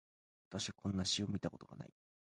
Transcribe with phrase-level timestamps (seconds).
[0.49, 1.93] 私はこんな詩を見たことがない